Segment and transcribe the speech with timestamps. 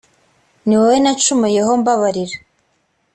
[0.65, 2.35] ni wowe nacumuyeho mbabarira.